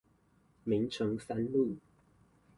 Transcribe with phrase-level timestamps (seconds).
[0.63, 1.77] 明誠三路